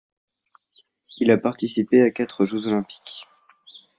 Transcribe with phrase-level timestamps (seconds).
[1.19, 3.27] Il a participé à quatre Jeux olympiques.